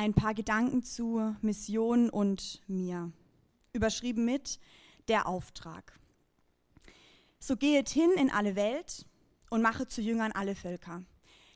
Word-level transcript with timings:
ein 0.00 0.14
paar 0.14 0.32
Gedanken 0.32 0.82
zu 0.82 1.36
Mission 1.42 2.08
und 2.08 2.62
mir. 2.66 3.12
Überschrieben 3.74 4.24
mit 4.24 4.58
der 5.08 5.26
Auftrag. 5.26 5.92
So 7.38 7.54
gehet 7.54 7.90
hin 7.90 8.10
in 8.16 8.30
alle 8.30 8.56
Welt 8.56 9.04
und 9.50 9.60
mache 9.60 9.86
zu 9.88 10.00
Jüngern 10.00 10.32
alle 10.32 10.54
Völker. 10.54 11.02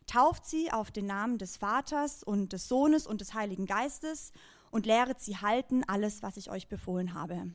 Tauft 0.06 0.44
sie 0.44 0.70
auf 0.70 0.90
den 0.90 1.06
Namen 1.06 1.38
des 1.38 1.56
Vaters 1.56 2.22
und 2.22 2.52
des 2.52 2.68
Sohnes 2.68 3.06
und 3.06 3.22
des 3.22 3.32
Heiligen 3.32 3.64
Geistes 3.64 4.30
und 4.70 4.84
lehret 4.84 5.22
sie 5.22 5.38
halten 5.38 5.82
alles, 5.84 6.22
was 6.22 6.36
ich 6.36 6.50
euch 6.50 6.68
befohlen 6.68 7.14
habe. 7.14 7.50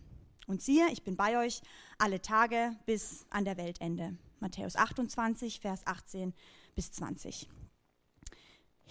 Und 0.47 0.63
siehe, 0.63 0.89
ich 0.91 1.03
bin 1.03 1.15
bei 1.15 1.37
euch 1.37 1.61
alle 1.99 2.19
Tage 2.19 2.75
bis 2.87 3.27
an 3.29 3.45
der 3.45 3.57
Weltende. 3.57 4.17
Matthäus 4.39 4.75
28, 4.75 5.59
Vers 5.59 5.85
18 5.85 6.33
bis 6.73 6.91
20 6.93 7.47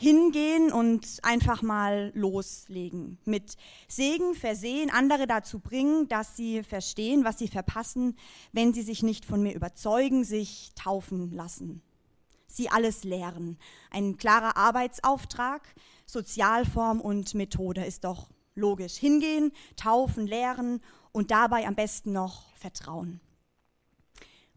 hingehen 0.01 0.71
und 0.71 1.19
einfach 1.25 1.61
mal 1.61 2.13
loslegen. 2.15 3.19
Mit 3.25 3.57
Segen 3.89 4.37
versehen, 4.37 4.91
andere 4.91 5.27
dazu 5.27 5.59
bringen, 5.59 6.07
dass 6.07 6.37
sie 6.37 6.63
verstehen, 6.63 7.25
was 7.25 7.39
sie 7.39 7.49
verpassen, 7.49 8.17
wenn 8.53 8.73
sie 8.73 8.83
sich 8.83 9.03
nicht 9.03 9.25
von 9.25 9.43
mir 9.43 9.57
überzeugen, 9.57 10.23
sich 10.23 10.71
taufen 10.77 11.33
lassen. 11.33 11.83
Sie 12.47 12.69
alles 12.71 13.03
lehren. 13.03 13.59
Ein 13.91 14.17
klarer 14.17 14.57
Arbeitsauftrag, 14.57 15.63
Sozialform 16.07 17.01
und 17.01 17.35
Methode 17.35 17.85
ist 17.85 18.05
doch 18.05 18.31
logisch. 18.55 18.95
Hingehen, 18.95 19.51
taufen, 19.75 20.29
lehren 20.29 20.81
und 21.11 21.33
dabei 21.33 21.67
am 21.67 21.75
besten 21.75 22.13
noch 22.13 22.55
vertrauen. 22.55 23.19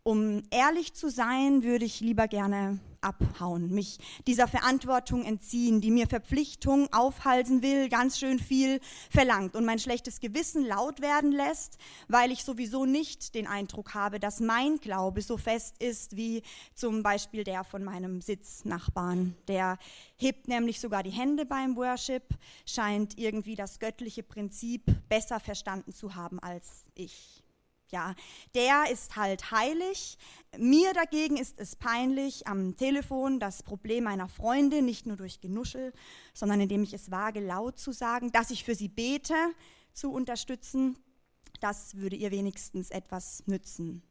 Um 0.03 0.43
ehrlich 0.51 0.93
zu 0.93 1.09
sein, 1.09 1.63
würde 1.63 1.85
ich 1.85 1.99
lieber 1.99 2.27
gerne 2.27 2.79
abhauen, 3.01 3.71
mich 3.71 3.97
dieser 4.27 4.47
Verantwortung 4.47 5.23
entziehen, 5.23 5.81
die 5.81 5.91
mir 5.91 6.07
Verpflichtung 6.07 6.91
aufhalsen 6.93 7.61
will, 7.61 7.89
ganz 7.89 8.19
schön 8.19 8.39
viel 8.39 8.79
verlangt 9.09 9.55
und 9.55 9.65
mein 9.65 9.79
schlechtes 9.79 10.19
Gewissen 10.19 10.65
laut 10.65 11.01
werden 11.01 11.31
lässt, 11.31 11.77
weil 12.07 12.31
ich 12.31 12.43
sowieso 12.43 12.85
nicht 12.85 13.35
den 13.35 13.47
Eindruck 13.47 13.93
habe, 13.93 14.19
dass 14.19 14.39
mein 14.39 14.77
Glaube 14.77 15.21
so 15.21 15.37
fest 15.37 15.81
ist 15.81 16.15
wie 16.15 16.43
zum 16.73 17.03
Beispiel 17.03 17.43
der 17.43 17.63
von 17.63 17.83
meinem 17.83 18.21
Sitznachbarn. 18.21 19.35
Der 19.47 19.77
hebt 20.17 20.47
nämlich 20.47 20.79
sogar 20.79 21.03
die 21.03 21.09
Hände 21.09 21.45
beim 21.45 21.75
Worship, 21.75 22.23
scheint 22.65 23.17
irgendwie 23.17 23.55
das 23.55 23.79
göttliche 23.79 24.23
Prinzip 24.23 24.83
besser 25.09 25.39
verstanden 25.39 25.93
zu 25.93 26.15
haben 26.15 26.39
als 26.39 26.85
ich. 26.95 27.43
Ja, 27.91 28.15
der 28.55 28.89
ist 28.89 29.17
halt 29.17 29.51
heilig. 29.51 30.17
Mir 30.57 30.93
dagegen 30.93 31.35
ist 31.35 31.59
es 31.59 31.75
peinlich, 31.75 32.47
am 32.47 32.77
Telefon 32.77 33.39
das 33.41 33.63
Problem 33.63 34.05
meiner 34.05 34.29
Freunde 34.29 34.81
nicht 34.81 35.05
nur 35.05 35.17
durch 35.17 35.41
Genuschel, 35.41 35.91
sondern 36.33 36.61
indem 36.61 36.83
ich 36.83 36.93
es 36.93 37.11
wage, 37.11 37.41
laut 37.41 37.79
zu 37.79 37.91
sagen, 37.91 38.31
dass 38.31 38.49
ich 38.49 38.63
für 38.63 38.75
sie 38.75 38.87
bete, 38.87 39.35
zu 39.91 40.09
unterstützen. 40.11 40.97
Das 41.59 41.95
würde 41.95 42.15
ihr 42.15 42.31
wenigstens 42.31 42.91
etwas 42.91 43.43
nützen. 43.45 44.03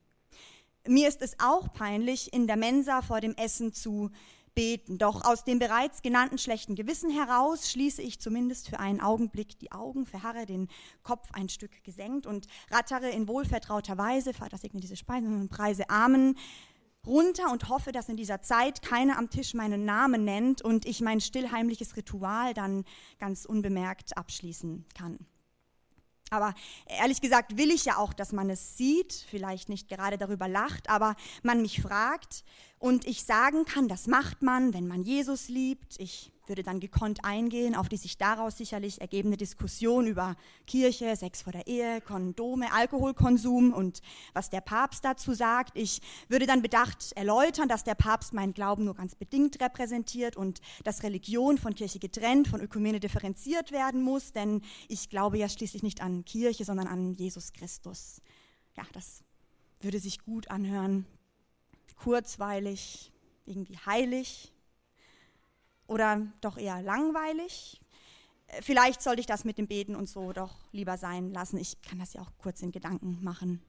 Mir 0.87 1.09
ist 1.09 1.23
es 1.23 1.37
auch 1.39 1.73
peinlich, 1.73 2.35
in 2.35 2.47
der 2.47 2.57
Mensa 2.57 3.01
vor 3.01 3.21
dem 3.23 3.35
Essen 3.35 3.73
zu 3.73 4.11
beten. 4.55 4.99
Doch 4.99 5.25
aus 5.25 5.45
dem 5.45 5.59
bereits 5.59 6.03
genannten 6.03 6.39
schlechten 6.39 6.75
Gewissen 6.75 7.11
heraus 7.11 7.71
schließe 7.71 8.03
ich 8.03 8.21
zumindest 8.21 8.69
für 8.69 8.81
einen 8.81 9.01
Augenblick 9.01 9.59
die 9.59 9.73
Augen, 9.73 10.07
verharre 10.07 10.47
den 10.47 10.69
Kopf 11.03 11.29
ein 11.33 11.49
Stück 11.49 11.83
gesenkt 11.85 12.27
und 12.27 12.47
rattere 12.71 13.11
in 13.11 13.29
wohlvertrauter 13.29 13.99
Weise, 13.99 14.35
Vater 14.35 14.59
segne 14.59 14.81
diese 14.81 14.97
Speisen 14.97 15.41
und 15.41 15.49
preise 15.49 15.89
Amen, 15.91 16.37
runter 17.07 17.51
und 17.51 17.69
hoffe, 17.69 17.93
dass 17.93 18.09
in 18.09 18.17
dieser 18.17 18.43
Zeit 18.43 18.83
keiner 18.83 19.19
am 19.19 19.31
Tisch 19.31 19.55
meinen 19.55 19.85
Namen 19.85 20.25
nennt 20.25 20.63
und 20.63 20.85
ich 20.85 21.01
mein 21.01 21.21
stillheimliches 21.21 21.97
Ritual 21.97 22.55
dann 22.55 22.85
ganz 23.19 23.45
unbemerkt 23.45 24.17
abschließen 24.17 24.85
kann. 24.95 25.19
Aber 26.31 26.55
ehrlich 26.87 27.21
gesagt 27.21 27.57
will 27.57 27.71
ich 27.71 27.85
ja 27.85 27.97
auch, 27.97 28.13
dass 28.13 28.33
man 28.33 28.49
es 28.51 28.77
sieht, 28.77 29.13
vielleicht 29.29 29.69
nicht 29.69 29.89
gerade 29.89 30.17
darüber 30.17 30.47
lacht, 30.47 30.89
aber 30.89 31.17
man 31.43 31.61
mich 31.61 31.83
fragt 31.83 32.45
und 32.79 33.05
ich 33.05 33.25
sagen 33.25 33.65
kann, 33.65 33.89
das 33.89 34.07
macht 34.07 34.41
man, 34.43 34.73
wenn 34.73 34.87
man 34.87 35.03
Jesus 35.03 35.49
liebt. 35.49 35.99
Ich 35.99 36.31
würde 36.51 36.63
dann 36.63 36.81
gekonnt 36.81 37.25
eingehen 37.25 37.75
auf 37.75 37.89
die 37.89 37.97
sich 37.97 38.19
daraus 38.19 38.59
sicherlich 38.59 39.01
ergebende 39.01 39.39
Diskussion 39.39 40.07
über 40.07 40.37
Kirche, 40.67 41.17
Sex 41.17 41.41
vor 41.41 41.53
der 41.53 41.67
Ehe, 41.67 42.03
Kondome, 42.03 42.71
Alkoholkonsum 42.73 43.73
und 43.73 44.03
was 44.35 44.51
der 44.51 44.61
Papst 44.61 45.05
dazu 45.05 45.33
sagt. 45.33 45.79
Ich 45.79 46.03
würde 46.29 46.47
dann 46.47 46.61
bedacht 46.61 47.13
erläutern, 47.13 47.69
dass 47.69 47.85
der 47.85 47.95
Papst 47.95 48.35
meinen 48.35 48.53
Glauben 48.53 48.85
nur 48.85 48.95
ganz 48.95 49.15
bedingt 49.15 49.63
repräsentiert 49.63 50.37
und 50.37 50.61
dass 50.85 51.03
Religion 51.03 51.57
von 51.57 51.75
Kirche 51.75 51.99
getrennt, 51.99 52.49
von 52.49 52.61
Ökumene 52.61 53.01
differenziert 53.01 53.73
werden 53.73 54.03
muss, 54.03 54.33
denn 54.33 54.61
ich 54.89 55.09
glaube 55.09 55.39
ja 55.39 55.49
schließlich 55.49 55.83
nicht 55.83 56.03
an 56.03 56.25
Kirche, 56.27 56.67
sondern 56.67 56.87
an 56.89 57.15
Jesus 57.15 57.55
Christus. 57.55 58.21
Ja, 58.77 58.83
das 58.93 59.23
würde 59.81 59.99
sich 59.99 60.19
gut 60.19 60.51
anhören, 60.51 61.07
kurzweilig, 61.97 63.13
irgendwie 63.47 63.79
heilig, 63.79 64.53
oder 65.91 66.23
doch 66.41 66.57
eher 66.57 66.81
langweilig? 66.83 67.81
Äh, 68.47 68.63
vielleicht 68.63 69.03
sollte 69.03 69.21
ich 69.21 69.27
das 69.27 69.45
mit 69.45 69.59
dem 69.59 69.67
Beten 69.67 69.97
und 69.97 70.09
so 70.09 70.33
doch 70.33 70.55
lieber 70.73 70.97
sein 70.97 71.33
lassen. 71.33 71.59
Ich 71.59 71.83
kann 71.83 71.99
das 71.99 72.15
ja 72.15 72.23
auch 72.23 72.31
kurz 72.39 72.63
in 72.63 72.73
Gedanken 72.73 73.19
machen. 73.23 73.61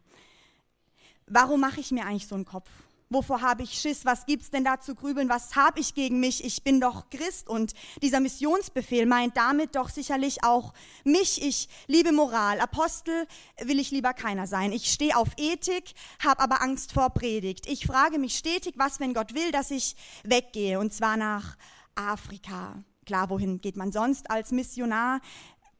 Warum 1.25 1.61
mache 1.61 1.79
ich 1.79 1.91
mir 1.91 2.05
eigentlich 2.05 2.27
so 2.27 2.35
einen 2.35 2.45
Kopf? 2.45 2.69
Wovor 3.09 3.41
habe 3.41 3.63
ich 3.63 3.73
Schiss? 3.73 4.05
Was 4.05 4.25
gibt 4.25 4.43
es 4.43 4.51
denn 4.51 4.63
da 4.63 4.79
zu 4.79 4.95
grübeln? 4.95 5.27
Was 5.27 5.57
habe 5.57 5.81
ich 5.81 5.95
gegen 5.95 6.21
mich? 6.21 6.45
Ich 6.45 6.63
bin 6.63 6.79
doch 6.79 7.09
Christ 7.09 7.49
und 7.49 7.73
dieser 8.01 8.21
Missionsbefehl 8.21 9.05
meint 9.05 9.35
damit 9.35 9.75
doch 9.75 9.89
sicherlich 9.89 10.45
auch 10.45 10.73
mich. 11.03 11.45
Ich 11.45 11.67
liebe 11.87 12.13
Moral. 12.13 12.61
Apostel 12.61 13.27
will 13.59 13.79
ich 13.79 13.91
lieber 13.91 14.13
keiner 14.13 14.47
sein. 14.47 14.71
Ich 14.71 14.93
stehe 14.93 15.17
auf 15.17 15.27
Ethik, 15.35 15.93
habe 16.23 16.39
aber 16.39 16.61
Angst 16.61 16.93
vor 16.93 17.09
Predigt. 17.09 17.67
Ich 17.67 17.85
frage 17.85 18.17
mich 18.17 18.37
stetig, 18.37 18.75
was, 18.77 19.01
wenn 19.01 19.13
Gott 19.13 19.33
will, 19.33 19.51
dass 19.51 19.71
ich 19.71 19.97
weggehe 20.23 20.79
und 20.79 20.93
zwar 20.93 21.17
nach 21.17 21.57
Afrika. 21.95 22.83
Klar, 23.05 23.29
wohin 23.29 23.61
geht 23.61 23.77
man 23.77 23.91
sonst 23.91 24.29
als 24.29 24.51
Missionar? 24.51 25.21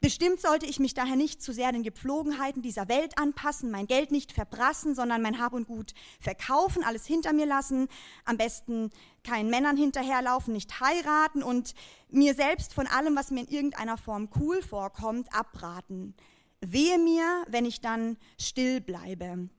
Bestimmt 0.01 0.41
sollte 0.41 0.65
ich 0.65 0.79
mich 0.79 0.95
daher 0.95 1.15
nicht 1.15 1.43
zu 1.43 1.53
sehr 1.53 1.71
den 1.71 1.83
Gepflogenheiten 1.83 2.63
dieser 2.63 2.89
Welt 2.89 3.19
anpassen, 3.19 3.69
mein 3.69 3.85
Geld 3.85 4.09
nicht 4.09 4.31
verbrassen, 4.31 4.95
sondern 4.95 5.21
mein 5.21 5.39
Hab 5.39 5.53
und 5.53 5.67
Gut 5.67 5.93
verkaufen, 6.19 6.83
alles 6.83 7.05
hinter 7.05 7.33
mir 7.33 7.45
lassen, 7.45 7.87
am 8.25 8.35
besten 8.35 8.89
keinen 9.23 9.51
Männern 9.51 9.77
hinterherlaufen, 9.77 10.53
nicht 10.53 10.81
heiraten 10.81 11.43
und 11.43 11.75
mir 12.09 12.33
selbst 12.33 12.73
von 12.73 12.87
allem, 12.87 13.15
was 13.15 13.29
mir 13.29 13.41
in 13.41 13.47
irgendeiner 13.47 13.95
Form 13.95 14.29
cool 14.39 14.63
vorkommt, 14.63 15.31
abraten. 15.35 16.15
Wehe 16.61 16.97
mir, 16.97 17.45
wenn 17.47 17.65
ich 17.65 17.79
dann 17.79 18.17
still 18.39 18.81
bleibe, 18.81 19.49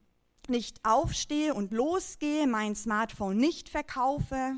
nicht 0.48 0.84
aufstehe 0.84 1.54
und 1.54 1.70
losgehe, 1.70 2.48
mein 2.48 2.74
Smartphone 2.74 3.36
nicht 3.36 3.68
verkaufe, 3.68 4.56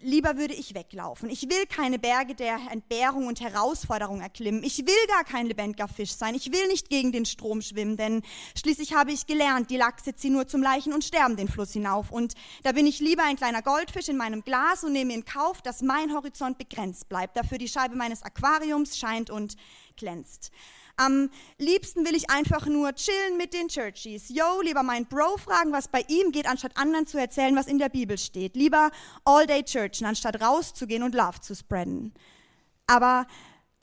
lieber 0.00 0.36
würde 0.36 0.54
ich 0.54 0.74
weglaufen. 0.74 1.30
Ich 1.30 1.42
will 1.42 1.66
keine 1.66 1.98
Berge 1.98 2.34
der 2.34 2.58
Entbehrung 2.70 3.26
und 3.26 3.40
Herausforderung 3.40 4.20
erklimmen. 4.20 4.62
Ich 4.64 4.78
will 4.78 5.06
gar 5.08 5.24
kein 5.24 5.46
lebendiger 5.46 5.88
Fisch 5.88 6.12
sein. 6.12 6.34
Ich 6.34 6.52
will 6.52 6.66
nicht 6.68 6.88
gegen 6.88 7.12
den 7.12 7.24
Strom 7.24 7.62
schwimmen, 7.62 7.96
denn 7.96 8.22
schließlich 8.58 8.94
habe 8.94 9.12
ich 9.12 9.26
gelernt, 9.26 9.70
die 9.70 9.76
Lachse 9.76 10.14
ziehen 10.14 10.32
nur 10.32 10.46
zum 10.46 10.62
Leichen 10.62 10.92
und 10.92 11.04
sterben 11.04 11.36
den 11.36 11.48
Fluss 11.48 11.72
hinauf. 11.72 12.10
Und 12.10 12.34
da 12.62 12.72
bin 12.72 12.86
ich 12.86 13.00
lieber 13.00 13.22
ein 13.22 13.36
kleiner 13.36 13.62
Goldfisch 13.62 14.08
in 14.08 14.16
meinem 14.16 14.42
Glas 14.42 14.84
und 14.84 14.92
nehme 14.92 15.14
in 15.14 15.24
Kauf, 15.24 15.62
dass 15.62 15.82
mein 15.82 16.12
Horizont 16.12 16.58
begrenzt 16.58 17.08
bleibt, 17.08 17.36
dafür 17.36 17.58
die 17.58 17.68
Scheibe 17.68 17.96
meines 17.96 18.22
Aquariums 18.22 18.96
scheint 18.96 19.30
und 19.30 19.56
glänzt. 19.96 20.50
Am 20.96 21.30
liebsten 21.58 22.04
will 22.04 22.14
ich 22.14 22.30
einfach 22.30 22.66
nur 22.66 22.94
chillen 22.94 23.36
mit 23.36 23.54
den 23.54 23.68
Churchies. 23.68 24.28
Yo, 24.28 24.60
lieber 24.62 24.82
meinen 24.82 25.06
Bro 25.06 25.38
fragen, 25.38 25.72
was 25.72 25.88
bei 25.88 26.04
ihm 26.08 26.32
geht, 26.32 26.46
anstatt 26.46 26.76
anderen 26.76 27.06
zu 27.06 27.18
erzählen, 27.18 27.56
was 27.56 27.66
in 27.66 27.78
der 27.78 27.88
Bibel 27.88 28.18
steht. 28.18 28.56
Lieber 28.56 28.90
All-Day 29.24 29.64
Churchen, 29.64 30.06
anstatt 30.06 30.40
rauszugehen 30.40 31.02
und 31.02 31.14
Love 31.14 31.40
zu 31.40 31.54
spreaden. 31.54 32.12
Aber 32.86 33.26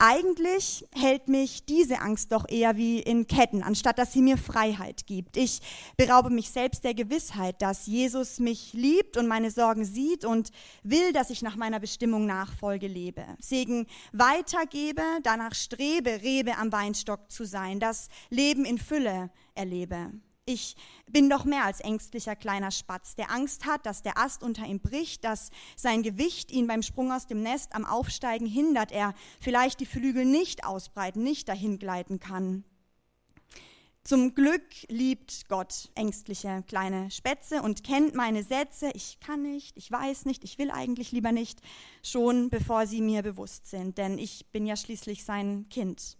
eigentlich 0.00 0.86
hält 0.92 1.28
mich 1.28 1.66
diese 1.66 2.00
Angst 2.00 2.32
doch 2.32 2.48
eher 2.48 2.78
wie 2.78 3.00
in 3.00 3.26
Ketten, 3.26 3.62
anstatt 3.62 3.98
dass 3.98 4.14
sie 4.14 4.22
mir 4.22 4.38
Freiheit 4.38 5.06
gibt. 5.06 5.36
Ich 5.36 5.60
beraube 5.98 6.30
mich 6.30 6.50
selbst 6.50 6.84
der 6.84 6.94
Gewissheit, 6.94 7.60
dass 7.60 7.86
Jesus 7.86 8.40
mich 8.40 8.72
liebt 8.72 9.18
und 9.18 9.28
meine 9.28 9.50
Sorgen 9.50 9.84
sieht 9.84 10.24
und 10.24 10.52
will, 10.82 11.12
dass 11.12 11.28
ich 11.28 11.42
nach 11.42 11.56
meiner 11.56 11.80
Bestimmung 11.80 12.24
Nachfolge 12.24 12.86
lebe. 12.86 13.26
Segen 13.40 13.86
weitergebe, 14.12 15.02
danach 15.22 15.54
strebe, 15.54 16.22
Rebe 16.22 16.56
am 16.56 16.72
Weinstock 16.72 17.30
zu 17.30 17.44
sein, 17.44 17.78
das 17.78 18.08
Leben 18.30 18.64
in 18.64 18.78
Fülle 18.78 19.30
erlebe. 19.54 20.12
Ich 20.52 20.74
bin 21.08 21.30
doch 21.30 21.44
mehr 21.44 21.64
als 21.64 21.78
ängstlicher 21.78 22.34
kleiner 22.34 22.72
Spatz, 22.72 23.14
der 23.14 23.30
Angst 23.30 23.66
hat, 23.66 23.86
dass 23.86 24.02
der 24.02 24.18
Ast 24.18 24.42
unter 24.42 24.66
ihm 24.66 24.80
bricht, 24.80 25.22
dass 25.22 25.50
sein 25.76 26.02
Gewicht 26.02 26.50
ihn 26.50 26.66
beim 26.66 26.82
Sprung 26.82 27.12
aus 27.12 27.28
dem 27.28 27.40
Nest 27.40 27.72
am 27.72 27.84
Aufsteigen 27.84 28.46
hindert, 28.46 28.90
er 28.90 29.14
vielleicht 29.40 29.78
die 29.78 29.86
Flügel 29.86 30.24
nicht 30.24 30.64
ausbreiten, 30.64 31.22
nicht 31.22 31.48
dahin 31.48 31.78
gleiten 31.78 32.18
kann. 32.18 32.64
Zum 34.02 34.34
Glück 34.34 34.64
liebt 34.88 35.48
Gott 35.48 35.88
ängstliche 35.94 36.64
kleine 36.66 37.12
Spätze 37.12 37.62
und 37.62 37.84
kennt 37.84 38.16
meine 38.16 38.42
Sätze, 38.42 38.90
ich 38.94 39.20
kann 39.20 39.42
nicht, 39.42 39.76
ich 39.76 39.88
weiß 39.88 40.24
nicht, 40.24 40.42
ich 40.42 40.58
will 40.58 40.72
eigentlich 40.72 41.12
lieber 41.12 41.30
nicht, 41.30 41.60
schon 42.02 42.50
bevor 42.50 42.88
sie 42.88 43.02
mir 43.02 43.22
bewusst 43.22 43.68
sind, 43.68 43.98
denn 43.98 44.18
ich 44.18 44.46
bin 44.50 44.66
ja 44.66 44.74
schließlich 44.74 45.22
sein 45.22 45.68
Kind. 45.68 46.16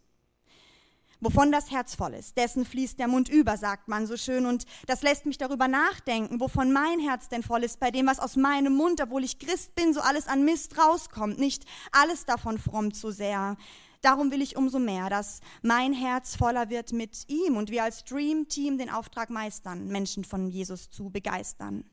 Wovon 1.23 1.53
das 1.53 1.71
Herz 1.71 1.95
voll 1.95 2.15
ist, 2.15 2.39
dessen 2.39 2.65
fließt 2.65 2.99
der 2.99 3.07
Mund 3.07 3.29
über, 3.29 3.59
sagt 3.59 3.89
man 3.89 4.07
so 4.07 4.17
schön. 4.17 4.47
Und 4.47 4.65
das 4.87 5.03
lässt 5.03 5.27
mich 5.27 5.37
darüber 5.37 5.69
nachdenken, 5.69 6.41
wovon 6.41 6.73
mein 6.73 6.99
Herz 6.99 7.29
denn 7.29 7.43
voll 7.43 7.63
ist, 7.63 7.79
bei 7.79 7.91
dem, 7.91 8.07
was 8.07 8.21
aus 8.21 8.37
meinem 8.37 8.75
Mund, 8.75 9.03
obwohl 9.03 9.23
ich 9.23 9.39
Christ 9.39 9.75
bin, 9.75 9.93
so 9.93 10.01
alles 10.01 10.29
an 10.29 10.47
Mist 10.47 10.79
rauskommt. 10.79 11.39
Nicht 11.39 11.67
alles 11.93 12.25
davon 12.25 12.59
frommt 12.59 12.97
so 12.97 13.11
sehr. 13.11 13.59
Darum 14.01 14.31
will 14.31 14.41
ich 14.41 14.57
umso 14.57 14.79
mehr, 14.79 15.11
dass 15.11 15.41
mein 15.61 15.93
Herz 15.93 16.37
voller 16.37 16.71
wird 16.71 16.93
mit 16.93 17.29
ihm 17.29 17.59
und 17.59 17.71
wir 17.71 17.85
als 17.85 18.05
Dream 18.05 18.49
Team 18.49 18.79
den 18.79 18.89
Auftrag 18.89 19.29
meistern, 19.29 19.89
Menschen 19.89 20.25
von 20.25 20.49
Jesus 20.49 20.89
zu 20.91 21.11
begeistern. 21.11 21.85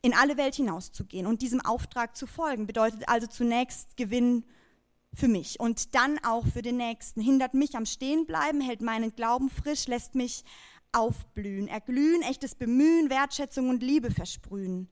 In 0.00 0.12
alle 0.12 0.36
Welt 0.36 0.56
hinauszugehen 0.56 1.28
und 1.28 1.40
diesem 1.40 1.60
Auftrag 1.60 2.16
zu 2.16 2.26
folgen, 2.26 2.66
bedeutet 2.66 3.08
also 3.08 3.28
zunächst 3.28 3.96
Gewinn 3.96 4.44
für 5.14 5.28
mich 5.28 5.60
und 5.60 5.94
dann 5.94 6.18
auch 6.24 6.46
für 6.46 6.62
den 6.62 6.76
Nächsten. 6.76 7.20
Hindert 7.20 7.54
mich 7.54 7.76
am 7.76 7.86
Stehenbleiben, 7.86 8.60
hält 8.60 8.82
meinen 8.82 9.14
Glauben 9.14 9.50
frisch, 9.50 9.86
lässt 9.86 10.14
mich 10.14 10.44
aufblühen, 10.92 11.68
erglühen, 11.68 12.22
echtes 12.22 12.54
Bemühen, 12.54 13.10
Wertschätzung 13.10 13.68
und 13.68 13.82
Liebe 13.82 14.10
versprühen. 14.10 14.88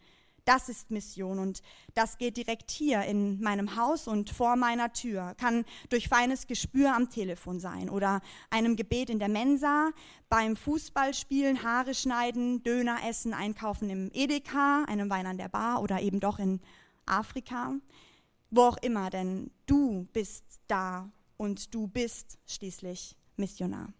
Das 0.47 0.69
ist 0.69 0.91
Mission 0.91 1.39
und 1.39 1.63
das 1.95 2.19
geht 2.19 2.37
direkt 2.37 2.71
hier 2.71 3.03
in 3.03 3.41
meinem 3.41 3.77
Haus 3.77 4.09
und 4.09 4.31
vor 4.31 4.57
meiner 4.57 4.93
Tür. 4.93 5.35
Kann 5.39 5.65
durch 5.91 6.09
feines 6.09 6.47
Gespür 6.47 6.95
am 6.95 7.11
Telefon 7.11 7.61
sein 7.61 7.91
oder 7.91 8.21
einem 8.49 8.75
Gebet 8.75 9.11
in 9.11 9.19
der 9.19 9.29
Mensa, 9.29 9.91
beim 10.29 10.57
Fußballspielen, 10.57 11.63
Haare 11.63 11.95
schneiden, 11.95 12.63
Döner 12.63 12.99
essen, 13.07 13.35
einkaufen 13.35 13.91
im 13.91 14.11
Edeka, 14.13 14.85
einem 14.85 15.11
Wein 15.11 15.27
an 15.27 15.39
der 15.39 15.49
Bar 15.49 15.83
oder 15.83 16.01
eben 16.01 16.21
doch 16.21 16.39
in 16.39 16.61
Afrika. 17.07 17.75
Wo 18.51 18.63
auch 18.63 18.77
immer, 18.79 19.11
denn 19.11 19.51
du 19.67 20.07
bist 20.13 20.45
da 20.67 21.11
und 21.37 21.73
du 21.75 21.87
bist 21.87 22.39
schließlich 22.47 23.17
Missionar. 23.37 23.93